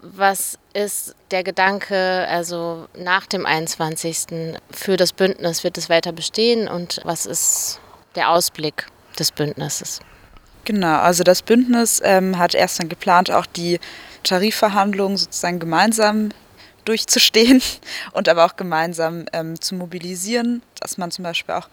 Was 0.00 0.58
ist 0.72 1.14
der 1.30 1.44
Gedanke, 1.44 2.26
also 2.28 2.88
nach 2.96 3.26
dem 3.26 3.44
21. 3.44 4.56
für 4.70 4.96
das 4.96 5.12
Bündnis? 5.12 5.62
Wird 5.64 5.76
es 5.76 5.90
weiter 5.90 6.12
bestehen 6.12 6.66
und 6.66 7.02
was 7.04 7.26
ist 7.26 7.78
der 8.14 8.30
Ausblick 8.30 8.86
des 9.18 9.30
Bündnisses? 9.30 10.00
Genau, 10.64 10.98
also 10.98 11.24
das 11.24 11.42
Bündnis 11.42 12.00
ähm, 12.02 12.38
hat 12.38 12.54
erst 12.54 12.80
dann 12.80 12.88
geplant, 12.88 13.30
auch 13.30 13.46
die 13.46 13.78
Tarifverhandlungen 14.22 15.18
sozusagen 15.18 15.58
gemeinsam 15.58 16.30
durchzustehen 16.84 17.62
und 18.12 18.28
aber 18.28 18.44
auch 18.44 18.56
gemeinsam 18.56 19.26
ähm, 19.32 19.60
zu 19.60 19.74
mobilisieren, 19.74 20.62
dass 20.80 20.98
man 20.98 21.10
zum 21.10 21.24
Beispiel 21.24 21.54
auch 21.54 21.68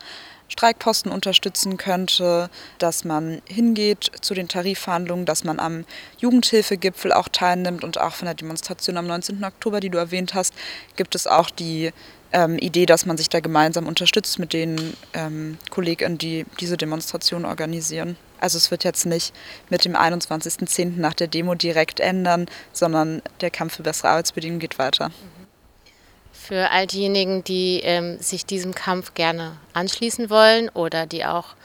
Streikposten 0.49 1.11
unterstützen 1.11 1.77
könnte, 1.77 2.49
dass 2.79 3.03
man 3.03 3.41
hingeht 3.47 4.11
zu 4.21 4.33
den 4.33 4.47
Tarifverhandlungen, 4.47 5.25
dass 5.25 5.43
man 5.43 5.59
am 5.59 5.85
Jugendhilfegipfel 6.19 7.11
auch 7.11 7.27
teilnimmt 7.27 7.83
und 7.83 7.99
auch 7.99 8.13
von 8.13 8.27
der 8.27 8.35
Demonstration 8.35 8.97
am 8.97 9.07
19. 9.07 9.43
Oktober, 9.43 9.79
die 9.79 9.89
du 9.89 9.97
erwähnt 9.97 10.33
hast, 10.33 10.53
gibt 10.95 11.15
es 11.15 11.27
auch 11.27 11.49
die 11.49 11.91
ähm, 12.31 12.57
Idee, 12.57 12.85
dass 12.85 13.05
man 13.05 13.17
sich 13.17 13.29
da 13.29 13.39
gemeinsam 13.39 13.87
unterstützt 13.87 14.39
mit 14.39 14.53
den 14.53 14.93
ähm, 15.13 15.57
Kollegen, 15.69 16.17
die 16.17 16.45
diese 16.59 16.77
Demonstration 16.77 17.45
organisieren. 17.45 18.17
Also 18.39 18.57
es 18.57 18.71
wird 18.71 18.83
jetzt 18.83 19.05
nicht 19.05 19.33
mit 19.69 19.85
dem 19.85 19.95
21.10. 19.95 20.97
nach 20.97 21.13
der 21.13 21.27
Demo 21.27 21.55
direkt 21.55 21.99
ändern, 21.99 22.47
sondern 22.73 23.21
der 23.41 23.51
Kampf 23.51 23.75
für 23.75 23.83
bessere 23.83 24.09
Arbeitsbedingungen 24.09 24.59
geht 24.59 24.79
weiter. 24.79 25.11
Für 26.31 26.71
all 26.71 26.87
diejenigen, 26.87 27.43
die 27.43 27.81
ähm, 27.83 28.19
sich 28.19 28.45
diesem 28.45 28.73
Kampf 28.73 29.13
gerne 29.15 29.57
anschließen 29.73 30.29
wollen 30.29 30.69
oder 30.69 31.05
die 31.05 31.25
auch 31.25 31.55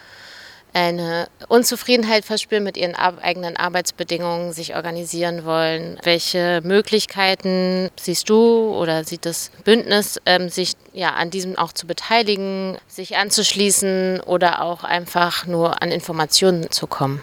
eine 0.75 1.29
Unzufriedenheit 1.49 2.25
verspüren 2.25 2.64
mit 2.64 2.76
ihren 2.76 2.95
eigenen 2.95 3.57
Arbeitsbedingungen, 3.57 4.52
sich 4.52 4.75
organisieren 4.75 5.45
wollen. 5.45 5.99
Welche 6.02 6.61
Möglichkeiten 6.64 7.91
siehst 8.00 8.29
du 8.31 8.75
oder 8.75 9.05
sieht 9.05 9.26
das 9.26 9.50
Bündnis, 9.64 10.21
ähm, 10.25 10.49
sich 10.49 10.73
ja 10.92 11.11
an 11.11 11.30
diesem 11.30 11.56
auch 11.56 11.72
zu 11.72 11.87
beteiligen, 11.87 12.78
sich 12.88 13.16
anzuschließen 13.16 14.20
oder 14.20 14.62
auch 14.62 14.84
einfach 14.84 15.46
nur 15.46 15.82
an 15.82 15.90
Informationen 15.90 16.70
zu 16.70 16.87
kommen? 16.87 17.22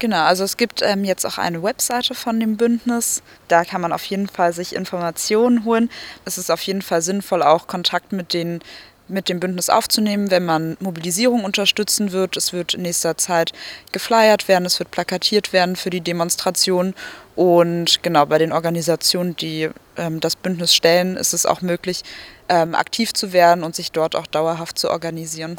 Genau, 0.00 0.22
also 0.22 0.44
es 0.44 0.56
gibt 0.56 0.80
ähm, 0.82 1.04
jetzt 1.04 1.26
auch 1.26 1.38
eine 1.38 1.62
Webseite 1.62 2.14
von 2.14 2.38
dem 2.38 2.56
Bündnis. 2.56 3.20
Da 3.48 3.64
kann 3.64 3.80
man 3.80 3.92
auf 3.92 4.04
jeden 4.04 4.28
Fall 4.28 4.52
sich 4.52 4.76
Informationen 4.76 5.64
holen. 5.64 5.90
Es 6.24 6.38
ist 6.38 6.50
auf 6.50 6.62
jeden 6.62 6.82
Fall 6.82 7.02
sinnvoll, 7.02 7.42
auch 7.42 7.66
Kontakt 7.66 8.12
mit 8.12 8.32
den 8.32 8.60
mit 9.08 9.28
dem 9.28 9.40
Bündnis 9.40 9.70
aufzunehmen, 9.70 10.30
wenn 10.30 10.44
man 10.44 10.76
Mobilisierung 10.80 11.44
unterstützen 11.44 12.12
wird. 12.12 12.36
Es 12.36 12.52
wird 12.52 12.74
in 12.74 12.82
nächster 12.82 13.16
Zeit 13.16 13.52
geflyert 13.92 14.48
werden, 14.48 14.64
es 14.64 14.78
wird 14.78 14.90
plakatiert 14.90 15.52
werden 15.52 15.76
für 15.76 15.90
die 15.90 16.00
Demonstration. 16.00 16.94
Und 17.36 18.02
genau 18.02 18.26
bei 18.26 18.38
den 18.38 18.52
Organisationen, 18.52 19.36
die 19.36 19.70
ähm, 19.96 20.20
das 20.20 20.36
Bündnis 20.36 20.74
stellen, 20.74 21.16
ist 21.16 21.32
es 21.32 21.46
auch 21.46 21.62
möglich, 21.62 22.02
ähm, 22.48 22.74
aktiv 22.74 23.12
zu 23.12 23.32
werden 23.32 23.64
und 23.64 23.76
sich 23.76 23.92
dort 23.92 24.16
auch 24.16 24.26
dauerhaft 24.26 24.78
zu 24.78 24.90
organisieren. 24.90 25.56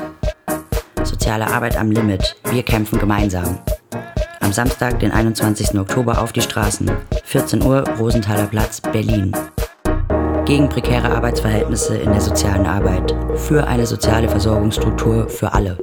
Soziale 1.04 1.48
Arbeit 1.48 1.78
am 1.78 1.92
Limit. 1.92 2.36
Wir 2.50 2.64
kämpfen 2.64 3.00
gemeinsam. 3.00 3.60
Am 4.42 4.54
Samstag, 4.54 5.00
den 5.00 5.12
21. 5.12 5.78
Oktober 5.80 6.22
auf 6.22 6.34
die 6.34 6.42
Straßen. 6.42 6.92
14 7.24 7.64
Uhr, 7.64 7.88
Rosenthaler 7.98 8.48
Platz, 8.48 8.82
Berlin 8.82 9.34
gegen 10.50 10.68
prekäre 10.68 11.12
Arbeitsverhältnisse 11.12 11.96
in 11.98 12.12
der 12.12 12.22
sozialen 12.22 12.66
Arbeit, 12.66 13.16
für 13.36 13.68
eine 13.68 13.86
soziale 13.86 14.28
Versorgungsstruktur 14.28 15.30
für 15.30 15.54
alle. 15.54 15.78